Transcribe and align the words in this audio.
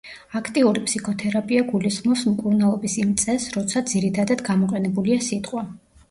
აქტიური 0.37 0.79
ფსიქოთერაპია 0.85 1.65
გულისხმობს 1.73 2.23
მკურნალობის 2.29 2.95
იმ 3.01 3.11
წესს, 3.23 3.53
როცა 3.57 3.83
ძირითადად 3.91 4.41
გამოყენებულია 4.49 5.21
სიტყვა. 5.27 5.63